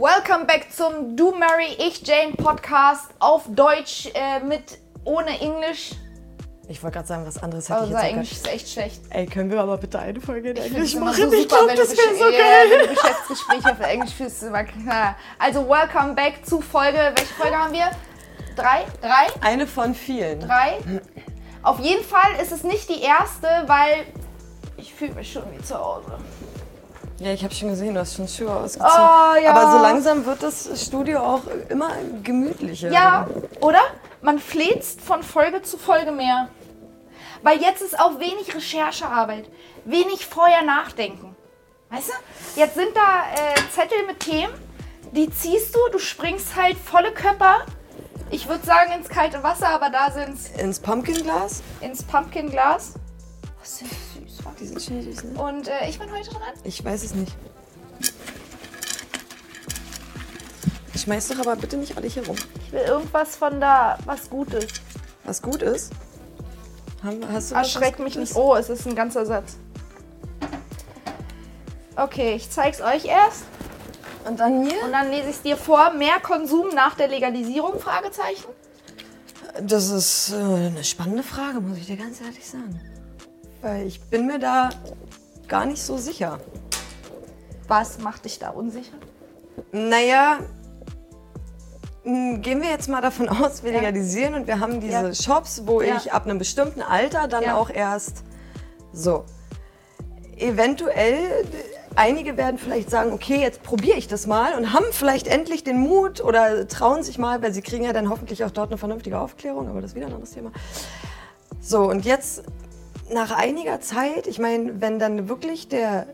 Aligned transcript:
Welcome 0.00 0.46
back 0.46 0.68
zum 0.72 1.14
Do 1.14 1.30
Mary 1.32 1.76
Ich 1.78 2.00
Jane 2.06 2.32
Podcast 2.32 3.10
auf 3.18 3.42
Deutsch 3.48 4.08
äh, 4.14 4.40
mit 4.40 4.78
ohne 5.04 5.38
Englisch. 5.38 5.90
Ich 6.68 6.82
wollte 6.82 6.94
gerade 6.94 7.06
sagen, 7.08 7.26
was 7.26 7.36
anderes 7.42 7.68
hätte 7.68 7.80
Also 7.80 7.92
ich 7.94 8.00
jetzt 8.00 8.10
Englisch 8.10 8.32
ist 8.32 8.48
echt 8.48 8.68
schlecht. 8.70 9.02
Ey, 9.10 9.26
können 9.26 9.50
wir 9.50 9.60
aber 9.60 9.76
bitte 9.76 9.98
eine 9.98 10.18
Folge 10.18 10.52
in 10.52 10.56
Ich 10.56 10.64
Englisch 10.64 10.94
machen? 10.94 11.30
so 11.30 11.36
ich 11.36 11.46
glaube, 11.46 11.74
das 11.76 11.90
wäre 11.94 12.14
so 12.14 12.24
geil. 12.24 12.70
Wenn 12.70 12.80
du 12.80 12.94
Geschäftsgespräche 12.94 13.72
auf 13.72 13.80
Englisch 13.80 14.14
führst, 14.14 14.42
immer 14.42 14.64
klar. 14.64 15.16
Also 15.38 15.68
welcome 15.68 16.14
back 16.14 16.46
zu 16.46 16.62
Folge. 16.62 17.12
Welche 17.14 17.34
Folge 17.34 17.56
haben 17.58 17.74
wir? 17.74 17.90
Drei? 18.56 18.86
Drei? 19.02 19.26
Eine 19.42 19.66
von 19.66 19.94
vielen. 19.94 20.40
Drei? 20.40 20.78
Auf 21.62 21.78
jeden 21.78 22.04
Fall 22.04 22.36
ist 22.40 22.52
es 22.52 22.64
nicht 22.64 22.88
die 22.88 23.02
erste, 23.02 23.46
weil 23.66 24.06
ich 24.78 24.94
fühle 24.94 25.12
mich 25.12 25.30
schon 25.30 25.42
wie 25.54 25.62
zu 25.62 25.78
Hause. 25.78 26.16
Ja, 27.20 27.32
ich 27.32 27.44
habe 27.44 27.54
schon 27.54 27.68
gesehen, 27.68 27.92
du 27.94 28.00
hast 28.00 28.16
schon 28.16 28.26
Schuhe 28.26 28.50
ausgezogen. 28.50 28.90
Oh, 28.96 29.36
ja. 29.44 29.50
Aber 29.50 29.72
so 29.72 29.78
langsam 29.82 30.24
wird 30.24 30.42
das 30.42 30.70
Studio 30.82 31.20
auch 31.20 31.42
immer 31.68 31.90
gemütlicher. 32.22 32.90
Ja, 32.90 33.26
oder? 33.60 33.80
Man 34.22 34.38
fläzt 34.38 35.02
von 35.02 35.22
Folge 35.22 35.60
zu 35.60 35.76
Folge 35.76 36.12
mehr. 36.12 36.48
Weil 37.42 37.60
jetzt 37.60 37.82
ist 37.82 37.98
auch 37.98 38.18
wenig 38.18 38.54
Recherchearbeit, 38.54 39.50
wenig 39.84 40.26
vorher 40.26 40.62
nachdenken. 40.62 41.36
Weißt 41.90 42.08
du? 42.08 42.58
Jetzt 42.60 42.74
sind 42.74 42.88
da 42.94 43.22
äh, 43.34 43.54
Zettel 43.74 44.06
mit 44.06 44.20
Themen, 44.20 44.52
die 45.12 45.30
ziehst 45.30 45.74
du, 45.74 45.78
du 45.92 45.98
springst 45.98 46.56
halt 46.56 46.78
volle 46.78 47.12
Körper. 47.12 47.66
Ich 48.30 48.48
würde 48.48 48.64
sagen 48.64 48.92
ins 48.92 49.08
kalte 49.08 49.42
Wasser, 49.42 49.68
aber 49.68 49.90
da 49.90 50.10
sind's 50.10 50.48
Ins 50.56 50.78
Pumpkinglas? 50.80 51.62
ins 51.80 52.02
Pumpkinglas. 52.02 52.94
Was 53.60 53.78
sind 53.78 53.90
süß, 53.90 54.44
was? 54.44 54.54
Die 54.56 54.66
sind 54.66 54.82
schon 54.82 55.02
süß, 55.02 55.24
ne? 55.24 55.42
Und 55.42 55.68
äh, 55.68 55.88
ich 55.88 55.98
bin 55.98 56.10
heute 56.10 56.30
dran. 56.30 56.42
Ich 56.64 56.84
weiß 56.84 57.04
es 57.04 57.14
nicht. 57.14 57.32
Schmeiß 60.96 61.28
doch 61.28 61.38
aber 61.38 61.56
bitte 61.56 61.76
nicht 61.76 61.96
alle 61.96 62.08
hier 62.08 62.26
rum. 62.26 62.36
Ich 62.66 62.72
will 62.72 62.80
irgendwas 62.80 63.36
von 63.36 63.60
da, 63.60 63.98
was 64.04 64.28
gut 64.28 64.52
ist. 64.52 64.82
Was 65.24 65.40
gut 65.40 65.62
ist. 65.62 65.92
Haben, 67.02 67.20
hast 67.32 67.50
du 67.50 67.54
was, 67.54 67.74
Erschreckt 67.74 67.98
was 67.98 68.04
mich 68.04 68.16
nicht. 68.16 68.36
Oh, 68.36 68.54
es 68.54 68.68
ist 68.68 68.86
ein 68.86 68.94
ganzer 68.94 69.24
Satz. 69.24 69.56
Okay, 71.96 72.34
ich 72.34 72.50
zeig's 72.50 72.80
euch 72.80 73.06
erst. 73.06 73.44
Und 74.26 74.40
dann 74.40 74.62
mir? 74.62 74.84
Und 74.84 74.92
dann 74.92 75.10
lese 75.10 75.30
ich 75.30 75.36
es 75.36 75.42
dir 75.42 75.56
vor. 75.56 75.92
Mehr 75.94 76.20
Konsum 76.20 76.68
nach 76.74 76.94
der 76.94 77.08
Legalisierung? 77.08 77.80
Fragezeichen. 77.80 78.48
Das 79.62 79.88
ist 79.88 80.32
äh, 80.32 80.36
eine 80.36 80.84
spannende 80.84 81.22
Frage, 81.22 81.60
muss 81.60 81.78
ich 81.78 81.86
dir 81.86 81.96
ganz 81.96 82.20
ehrlich 82.20 82.46
sagen. 82.46 82.78
Weil 83.62 83.86
ich 83.86 84.00
bin 84.02 84.26
mir 84.26 84.38
da 84.38 84.70
gar 85.48 85.66
nicht 85.66 85.82
so 85.82 85.96
sicher. 85.96 86.38
Was 87.68 87.98
macht 87.98 88.24
dich 88.24 88.38
da 88.38 88.50
unsicher? 88.50 88.96
Naja, 89.72 90.38
m, 92.04 92.40
gehen 92.40 92.62
wir 92.62 92.70
jetzt 92.70 92.88
mal 92.88 93.00
davon 93.00 93.28
aus, 93.28 93.62
wir 93.62 93.72
Ja. 93.72 93.80
legalisieren 93.80 94.34
und 94.34 94.46
wir 94.46 94.60
haben 94.60 94.80
diese 94.80 94.92
Ja. 95.08 95.14
Shops, 95.14 95.62
wo 95.66 95.82
Ja. 95.82 95.96
ich 95.96 96.12
ab 96.12 96.24
einem 96.24 96.38
bestimmten 96.38 96.82
Alter 96.82 97.28
dann 97.28 97.48
auch 97.50 97.70
erst 97.70 98.24
so. 98.92 99.24
Eventuell, 100.36 101.14
äh, 101.14 101.44
einige 101.96 102.36
werden 102.38 102.56
vielleicht 102.58 102.88
sagen, 102.90 103.12
okay, 103.12 103.40
jetzt 103.42 103.62
probiere 103.62 103.98
ich 103.98 104.08
das 104.08 104.26
mal 104.26 104.54
und 104.54 104.72
haben 104.72 104.86
vielleicht 104.90 105.26
endlich 105.26 105.64
den 105.64 105.78
Mut 105.78 106.22
oder 106.24 106.66
trauen 106.66 107.02
sich 107.02 107.18
mal, 107.18 107.42
weil 107.42 107.52
sie 107.52 107.60
kriegen 107.60 107.84
ja 107.84 107.92
dann 107.92 108.08
hoffentlich 108.08 108.42
auch 108.44 108.50
dort 108.50 108.70
eine 108.70 108.78
vernünftige 108.78 109.18
Aufklärung, 109.20 109.68
aber 109.68 109.82
das 109.82 109.90
ist 109.90 109.94
wieder 109.96 110.06
ein 110.06 110.12
anderes 110.14 110.30
Thema. 110.32 110.50
So, 111.60 111.82
und 111.90 112.06
jetzt 112.06 112.42
nach 113.12 113.32
einiger 113.32 113.80
Zeit, 113.80 114.26
ich 114.26 114.38
meine, 114.38 114.80
wenn 114.80 114.98
dann 114.98 115.28
wirklich 115.28 115.68
der 115.68 116.06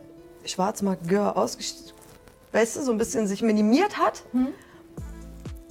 Schwarzmarkt 0.45 1.09
Gör 1.09 1.37
ausgestiegen, 1.37 1.93
weißt 2.53 2.77
du, 2.77 2.83
so 2.83 2.93
ein 2.93 2.99
bisschen 2.99 3.27
sich 3.27 3.43
minimiert 3.43 3.99
hat, 3.99 4.23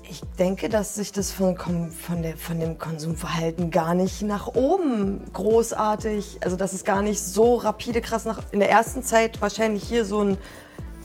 ich 0.07 0.21
denke, 0.37 0.69
dass 0.69 0.95
sich 0.95 1.11
das 1.11 1.31
von, 1.31 1.57
von, 1.57 2.21
der, 2.21 2.37
von 2.37 2.59
dem 2.59 2.77
Konsumverhalten 2.77 3.71
gar 3.71 3.95
nicht 3.95 4.21
nach 4.21 4.47
oben 4.47 5.21
großartig, 5.33 6.39
also 6.41 6.55
dass 6.55 6.73
es 6.73 6.83
gar 6.83 7.01
nicht 7.01 7.19
so 7.21 7.55
rapide 7.55 8.01
krass 8.01 8.25
nach, 8.25 8.41
in 8.51 8.59
der 8.59 8.69
ersten 8.69 9.03
Zeit 9.03 9.41
wahrscheinlich 9.41 9.83
hier 9.83 10.05
so 10.05 10.21
ein 10.23 10.37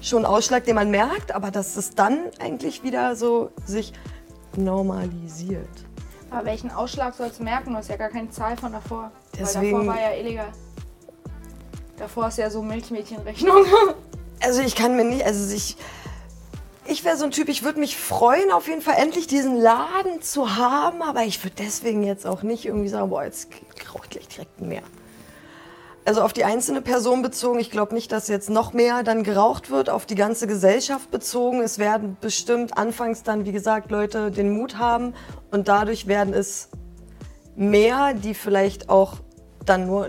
schon 0.02 0.25
Ausschlag, 0.25 0.64
den 0.64 0.75
man 0.75 0.91
merkt, 0.91 1.34
aber 1.34 1.50
dass 1.50 1.76
es 1.76 1.94
dann 1.94 2.19
eigentlich 2.38 2.82
wieder 2.82 3.16
so 3.16 3.50
sich 3.64 3.92
normalisiert. 4.56 5.69
Aber 6.31 6.47
welchen 6.47 6.70
Ausschlag 6.70 7.14
sollst 7.14 7.41
du 7.41 7.44
merken? 7.44 7.72
Du 7.72 7.78
hast 7.78 7.88
ja 7.88 7.97
gar 7.97 8.08
keine 8.08 8.31
Zahl 8.31 8.56
von 8.56 8.72
davor. 8.72 9.10
Weil 9.32 9.41
Deswegen- 9.41 9.72
davor 9.72 9.86
war 9.86 10.00
ja 10.00 10.16
illegal. 10.18 10.52
Davor 11.96 12.28
ist 12.28 12.38
ja 12.38 12.50
so 12.50 12.62
Milchmädchenrechnung. 12.62 13.64
Also 14.42 14.62
ich 14.62 14.74
kann 14.74 14.96
mir 14.96 15.04
nicht, 15.04 15.22
also 15.26 15.54
ich, 15.54 15.76
ich 16.86 17.04
wäre 17.04 17.18
so 17.18 17.26
ein 17.26 17.30
Typ, 17.30 17.50
ich 17.50 17.62
würde 17.62 17.78
mich 17.78 17.98
freuen, 17.98 18.50
auf 18.52 18.69
jeden 18.69 18.80
Fall 18.80 18.94
endlich 18.96 19.26
diesen 19.26 19.54
Laden 19.54 20.22
zu 20.22 20.56
haben, 20.56 21.02
aber 21.02 21.24
ich 21.24 21.44
würde 21.44 21.56
deswegen 21.58 22.02
jetzt 22.02 22.26
auch 22.26 22.42
nicht 22.42 22.64
irgendwie 22.64 22.88
sagen, 22.88 23.10
boah, 23.10 23.22
jetzt 23.22 23.48
rauche 23.92 24.04
ich 24.04 24.10
gleich 24.10 24.28
direkt 24.28 24.62
mehr. 24.62 24.80
Also 26.06 26.22
auf 26.22 26.32
die 26.32 26.44
einzelne 26.44 26.80
Person 26.80 27.20
bezogen, 27.20 27.58
ich 27.60 27.70
glaube 27.70 27.92
nicht, 27.92 28.10
dass 28.12 28.28
jetzt 28.28 28.48
noch 28.48 28.72
mehr 28.72 29.02
dann 29.02 29.24
geraucht 29.24 29.69
wird, 29.70 29.90
auf 29.90 30.06
die 30.06 30.14
ganze 30.14 30.46
Gesellschaft 30.46 31.10
bezogen. 31.10 31.60
Es 31.60 31.78
werden 31.78 32.16
bestimmt 32.19 32.78
anfangs 32.78 33.22
dann, 33.22 33.44
wie 33.44 33.52
gesagt, 33.52 33.90
Leute 33.90 34.30
den 34.30 34.50
Mut 34.56 34.78
haben 34.78 35.12
und 35.50 35.69
dadurch 35.69 36.06
werden 36.06 36.32
es 36.32 36.70
mehr, 37.56 38.15
die 38.15 38.34
vielleicht 38.34 38.88
auch 38.88 39.19
dann 39.65 39.87
nur 39.87 40.09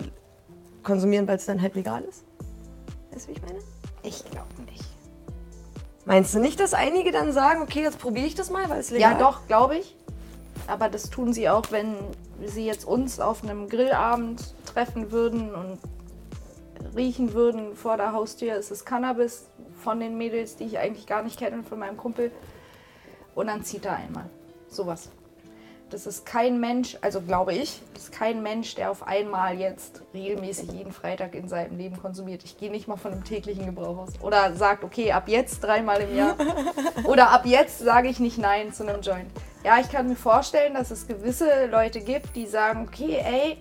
konsumieren, 0.84 1.28
weil 1.28 1.38
es 1.38 1.46
dann 1.46 1.62
halt 1.62 1.76
legal 1.76 2.04
ist. 2.04 2.24
Weißt 3.12 3.28
du, 3.28 3.32
wie 3.32 3.36
ich 3.36 3.42
meine? 3.42 3.60
Ich 4.04 4.24
glaube 4.26 4.62
nicht. 4.66 4.86
Meinst 6.06 6.34
du 6.34 6.40
nicht, 6.40 6.60
dass 6.60 6.74
einige 6.74 7.12
dann 7.12 7.32
sagen, 7.32 7.62
okay, 7.62 7.84
jetzt 7.84 8.00
probiere 8.00 8.26
ich 8.26 8.36
das 8.36 8.50
mal, 8.50 8.70
weil 8.70 8.80
es 8.80 8.90
legal 8.90 9.14
Ja, 9.14 9.20
doch, 9.20 9.48
glaube 9.48 9.78
ich. 9.78 9.96
Aber 10.68 10.90
das 10.90 11.10
tun 11.10 11.34
sie 11.34 11.50
auch, 11.50 11.66
wenn 11.72 11.96
sie 12.44 12.66
jetzt 12.66 12.86
uns 12.86 13.20
auf 13.20 13.44
einem 13.44 13.70
Grillabend 13.70 14.56
treffen 14.66 15.12
würden 15.12 15.54
und 15.54 15.78
riechen 16.96 17.34
würden 17.34 17.76
vor 17.76 17.98
der 17.98 18.14
Haustür. 18.14 18.56
Es 18.56 18.72
ist 18.72 18.86
Cannabis 18.86 19.48
von 19.84 20.00
den 20.00 20.18
Mädels, 20.18 20.56
die 20.56 20.66
ich 20.66 20.80
eigentlich 20.80 21.06
gar 21.08 21.24
nicht 21.24 21.38
kenne, 21.38 21.64
von 21.64 21.80
meinem 21.80 21.98
Kumpel. 21.98 22.32
Und 23.36 23.48
dann 23.48 23.64
zieht 23.64 23.86
er 23.86 23.96
einmal. 23.96 24.30
Sowas. 24.68 25.10
Das 25.92 26.08
ist 26.08 26.26
kein 26.26 26.62
Mensch, 26.62 26.98
also 27.02 27.20
glaube 27.20 27.54
ich, 27.54 27.82
das 27.94 28.04
ist 28.04 28.12
kein 28.14 28.42
Mensch, 28.42 28.76
der 28.76 28.92
auf 28.92 29.06
einmal 29.06 29.60
jetzt 29.60 30.02
regelmäßig 30.14 30.72
jeden 30.72 30.94
Freitag 30.94 31.36
in 31.36 31.50
seinem 31.50 31.78
Leben 31.78 32.02
konsumiert. 32.02 32.46
Ich 32.46 32.58
gehe 32.58 32.72
nicht 32.72 32.88
mal 32.88 32.96
von 32.96 33.12
einem 33.12 33.26
täglichen 33.26 33.66
Gebrauch 33.66 33.98
aus. 33.98 34.14
Oder 34.22 34.56
sagt, 34.56 34.86
okay, 34.86 35.12
ab 35.12 35.28
jetzt 35.28 35.60
dreimal 35.60 36.00
im 36.00 36.16
Jahr. 36.16 36.38
Oder 37.04 37.32
ab 37.32 37.46
jetzt 37.46 37.80
sage 37.80 38.08
ich 38.08 38.22
nicht 38.22 38.38
Nein 38.38 38.72
zu 38.72 38.88
einem 38.88 39.02
Joint. 39.02 39.30
Ja, 39.66 39.80
ich 39.82 39.90
kann 39.90 40.08
mir 40.08 40.16
vorstellen, 40.16 40.74
dass 40.76 40.92
es 40.92 41.08
gewisse 41.08 41.66
Leute 41.66 42.00
gibt, 42.00 42.38
die 42.38 42.48
sagen, 42.48 42.88
okay, 42.88 43.18
ey, 43.22 43.58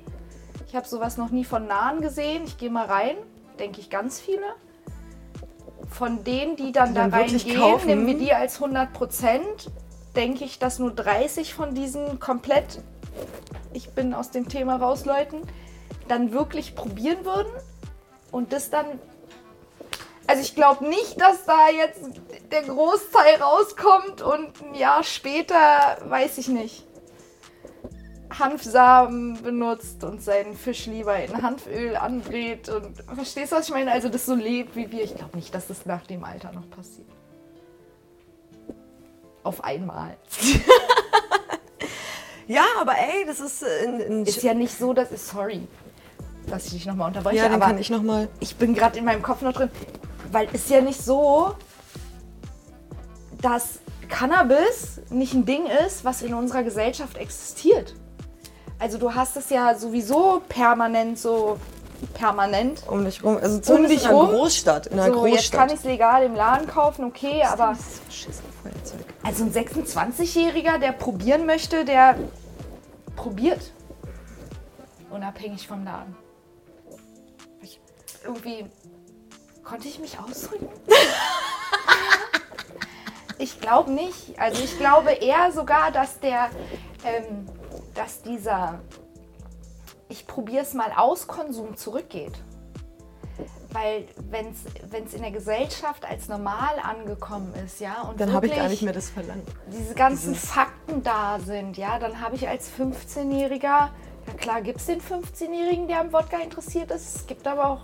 ich 0.69 0.77
habe 0.77 0.87
sowas 0.87 1.17
noch 1.17 1.31
nie 1.31 1.45
von 1.45 1.67
Nahen 1.67 2.01
gesehen, 2.01 2.45
ich 2.47 2.59
gehe 2.59 2.71
mal 2.71 2.87
rein. 2.87 3.17
Denke 3.59 3.81
ich 3.81 3.91
ganz 3.91 4.21
viele. 4.21 4.45
Von 5.89 6.23
denen, 6.23 6.55
die 6.55 6.71
dann 6.71 6.91
Die 6.91 6.95
da 6.95 7.07
reingehen, 7.07 7.87
nehmen 7.87 8.07
wir 8.07 8.17
die 8.17 8.33
als 8.33 8.63
100 8.63 8.93
Prozent, 8.93 9.69
denke 10.17 10.45
ich, 10.45 10.59
dass 10.59 10.79
nur 10.79 10.93
30 10.93 11.55
von 11.55 11.75
diesen 11.75 12.21
komplett, 12.21 12.83
ich 13.73 13.91
bin 13.91 14.15
aus 14.15 14.31
dem 14.31 14.49
Thema 14.49 14.77
raus, 14.77 15.05
Leuten, 15.05 15.43
dann 16.09 16.33
wirklich 16.33 16.75
probieren 16.75 17.25
würden 17.25 17.53
und 18.31 18.53
das 18.53 18.71
dann. 18.71 18.87
Also 20.27 20.43
ich 20.43 20.55
glaube 20.55 20.89
nicht, 20.89 21.21
dass 21.21 21.45
da 21.45 21.69
jetzt 21.71 22.03
der 22.53 22.63
Großteil 22.63 23.37
rauskommt 23.41 24.23
und 24.23 24.63
ein 24.63 24.75
Jahr 24.75 25.03
später, 25.03 25.57
weiß 26.05 26.39
ich 26.39 26.49
nicht, 26.49 26.87
Hanfsamen 28.39 29.43
benutzt 29.43 30.05
und 30.05 30.23
seinen 30.23 30.55
Fisch 30.55 30.87
lieber 30.87 31.17
in 31.17 31.43
Hanföl 31.43 31.97
anbrät 31.97 32.69
und 32.69 32.97
verstehst 33.15 33.51
du, 33.51 33.57
was 33.57 33.69
ich 33.69 33.75
meine? 33.75 33.91
Also 33.91 34.09
das 34.09 34.27
so 34.27 34.35
lebt 34.35 34.77
wie 34.77 34.91
wir. 34.93 35.03
Ich 35.03 35.17
glaube 35.17 35.37
nicht, 35.37 35.53
dass 35.53 35.67
das 35.67 35.85
nach 35.85 36.07
dem 36.07 36.23
Alter 36.23 36.53
noch 36.53 36.69
passiert. 36.71 37.09
Auf 39.43 39.65
einmal. 39.65 40.17
Ja, 42.47 42.65
aber 42.81 42.95
ey, 42.99 43.25
das 43.27 43.39
ist 43.39 43.63
äh, 43.63 43.87
ein, 43.87 44.01
ein 44.01 44.27
Ist 44.27 44.43
ja 44.43 44.55
nicht 44.55 44.77
so, 44.77 44.93
dass 44.93 45.13
ist 45.13 45.29
sorry, 45.29 45.69
dass 46.49 46.67
ich 46.67 46.73
dich 46.73 46.87
nochmal 46.87 47.07
unterbreche, 47.07 47.37
Ja, 47.37 47.45
dann 47.45 47.55
aber 47.55 47.67
kann 47.67 47.79
ich 47.79 47.91
noch 47.91 48.03
mal. 48.03 48.29
ich 48.41 48.57
bin 48.57 48.75
gerade 48.75 48.99
in 48.99 49.05
meinem 49.05 49.23
Kopf 49.23 49.41
noch 49.43 49.53
drin, 49.53 49.71
weil 50.33 50.49
ist 50.53 50.69
ja 50.69 50.81
nicht 50.81 51.01
so, 51.01 51.55
dass 53.41 53.79
Cannabis 54.09 55.01
nicht 55.11 55.33
ein 55.33 55.45
Ding 55.45 55.67
ist, 55.87 56.05
was 56.05 56.23
in 56.23 56.35
unserer 56.35 56.65
Gesellschaft 56.65 57.17
existiert. 57.19 57.95
Also 58.81 58.99
du 58.99 59.15
hast 59.15 59.37
es 59.37 59.49
ja 59.51 59.77
sowieso 59.77 60.43
permanent 60.49 61.21
so 61.21 61.57
permanent. 62.15 62.83
Um 62.89 63.05
dich 63.05 63.23
rum. 63.23 63.37
Also 63.37 63.59
zumindest 63.61 63.95
dich 63.95 64.03
in 64.05 64.09
einer 64.11 64.19
rum? 64.19 64.31
Großstadt. 64.31 64.87
In 64.89 64.99
einer 64.99 65.13
So, 65.13 65.27
jetzt 65.27 65.53
kann 65.53 65.69
Großstadt. 65.69 65.73
ich 65.73 65.79
es 65.79 65.85
legal 65.85 66.23
im 66.25 66.35
Laden 66.35 66.67
kaufen, 66.67 67.05
okay, 67.05 67.43
aber 67.45 67.69
Das 67.69 67.79
ist 67.81 68.03
verschissen 68.05 68.45
Feuerzeug. 68.63 69.01
also 69.23 69.45
ein 69.45 69.53
26-Jähriger, 69.53 70.79
der 70.79 70.93
probieren 70.93 71.47
möchte, 71.47 71.85
der 71.85 72.17
probiert. 73.17 73.73
Unabhängig 75.11 75.67
vom 75.67 75.85
Laden. 75.85 76.15
Ich, 77.63 77.81
irgendwie 78.25 78.67
konnte 79.65 79.89
ich 79.89 79.99
mich 79.99 80.19
ausdrücken? 80.19 80.69
Ich 83.39 83.59
glaube 83.59 83.91
nicht. 83.91 84.39
Also 84.39 84.63
ich 84.63 84.77
glaube 84.79 85.13
eher 85.13 85.51
sogar, 85.53 85.91
dass 85.91 86.21
der, 86.21 86.51
ähm, 87.07 87.47
dass 87.95 88.21
dieser, 88.21 88.81
ich 90.41 90.45
probiere 90.47 90.63
es 90.63 90.73
mal 90.75 90.91
aus, 90.97 91.27
Konsum 91.27 91.77
zurückgeht. 91.77 92.33
Weil 93.73 94.05
wenn 94.31 94.47
es 95.05 95.15
in 95.15 95.21
der 95.23 95.31
Gesellschaft 95.31 96.05
als 96.05 96.29
normal 96.29 96.75
angekommen 96.83 97.53
ist, 97.65 97.79
ja, 97.79 98.03
und 98.09 98.19
Dann 98.21 98.33
habe 98.33 98.47
ich 98.47 98.57
gar 98.57 98.69
nicht 98.69 98.83
mehr 98.83 98.93
das 98.95 99.11
Verlangen. 99.11 99.43
diese 99.71 99.95
ganzen 99.95 100.33
Dieses- 100.33 100.49
Fakten 100.51 101.03
da 101.03 101.39
sind, 101.45 101.77
ja, 101.77 101.99
dann 101.99 102.21
habe 102.23 102.35
ich 102.37 102.49
als 102.49 102.69
15-Jähriger, 102.71 103.61
ja 103.63 104.33
klar 104.39 104.61
gibt 104.63 104.81
es 104.81 104.87
den 104.87 105.01
15-Jährigen, 105.01 105.87
der 105.89 106.01
am 106.01 106.13
Wodka 106.13 106.39
interessiert 106.39 106.91
ist, 106.91 107.17
es 107.17 107.27
gibt 107.27 107.47
aber 107.47 107.69
auch 107.69 107.81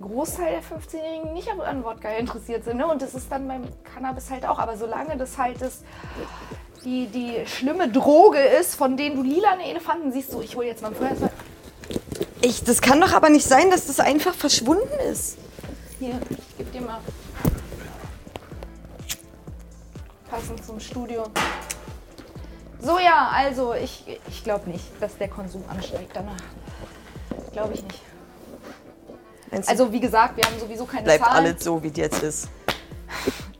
einen 0.00 0.10
Großteil 0.10 0.50
der 0.54 0.62
15-Jährigen, 0.62 1.28
die 1.28 1.32
nicht 1.34 1.50
am- 1.52 1.60
an 1.60 1.84
Wodka 1.84 2.08
interessiert 2.08 2.64
sind. 2.64 2.78
Ne? 2.78 2.86
Und 2.88 3.00
das 3.02 3.14
ist 3.14 3.30
dann 3.30 3.46
beim 3.46 3.62
Cannabis 3.84 4.30
halt 4.30 4.44
auch. 4.46 4.58
Aber 4.58 4.76
solange 4.76 5.16
das 5.18 5.38
halt 5.38 5.60
das, 5.62 5.82
die, 6.84 7.06
die 7.06 7.46
schlimme 7.46 7.88
Droge 7.88 8.38
ist, 8.40 8.74
von 8.74 8.96
denen 8.96 9.16
du 9.16 9.22
lilane 9.22 9.68
Elefanten 9.70 10.10
siehst, 10.12 10.30
so 10.32 10.40
ich 10.40 10.56
hole 10.56 10.66
jetzt 10.66 10.82
mal 10.82 10.88
ein 10.88 10.94
Feuerzeug. 10.96 11.30
Ich, 12.40 12.62
das 12.64 12.80
kann 12.80 13.00
doch 13.00 13.12
aber 13.12 13.30
nicht 13.30 13.46
sein, 13.46 13.70
dass 13.70 13.86
das 13.86 14.00
einfach 14.00 14.34
verschwunden 14.34 14.88
ist. 15.10 15.36
Hier, 15.98 16.20
ich 16.30 16.56
gebe 16.56 16.70
dir 16.70 16.80
mal. 16.82 17.00
Passend 20.30 20.64
zum 20.64 20.78
Studio. 20.78 21.24
So 22.80 22.98
ja, 22.98 23.30
also 23.32 23.74
ich, 23.74 24.04
ich 24.28 24.44
glaube 24.44 24.70
nicht, 24.70 24.84
dass 25.00 25.16
der 25.18 25.28
Konsum 25.28 25.64
ansteigt 25.68 26.10
danach. 26.14 26.36
Glaube 27.52 27.74
ich 27.74 27.82
nicht. 27.82 28.00
Du, 29.50 29.68
Also 29.68 29.90
wie 29.92 30.00
gesagt, 30.00 30.36
wir 30.36 30.44
haben 30.44 30.60
sowieso 30.60 30.84
keine 30.84 31.02
bleibt 31.04 31.24
Zahlen. 31.24 31.46
alles 31.46 31.64
so, 31.64 31.82
wie 31.82 31.88
es 31.88 31.96
jetzt 31.96 32.22
ist. 32.22 32.48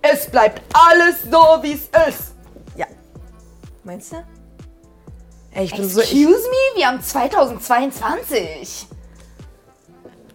Es 0.02 0.30
bleibt 0.30 0.62
alles 0.72 1.22
so, 1.24 1.62
wie 1.62 1.72
es 1.72 1.84
ist. 2.08 2.32
Ja. 2.76 2.86
Meinst 3.82 4.12
du? 4.12 4.22
Ey, 5.52 5.64
ich 5.64 5.74
bin 5.74 5.88
so. 5.88 6.00
Excuse 6.00 6.26
me, 6.28 6.76
wir 6.76 6.86
haben 6.86 7.02
2022. 7.02 8.86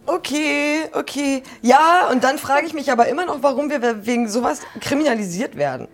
okay, 0.06 0.84
okay. 0.92 1.42
Ja, 1.62 2.08
und 2.10 2.24
dann 2.24 2.38
frage 2.38 2.66
ich 2.66 2.74
mich 2.74 2.90
aber 2.90 3.08
immer 3.08 3.24
noch, 3.24 3.42
warum 3.42 3.70
wir 3.70 4.06
wegen 4.06 4.28
sowas 4.28 4.60
kriminalisiert 4.80 5.56
werden. 5.56 5.88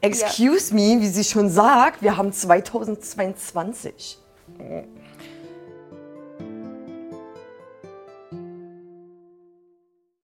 Excuse 0.00 0.74
me, 0.74 1.00
wie 1.00 1.08
sie 1.08 1.24
schon 1.24 1.50
sagt, 1.50 2.02
wir 2.02 2.16
haben 2.16 2.32
2022. 2.32 4.18